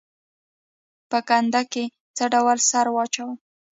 په 1.09 1.19
کنده 1.29 1.61
کې 1.71 1.83
څه 2.17 2.23
ډول 2.33 2.57
سره 2.71 2.89
واچوم؟ 2.95 3.31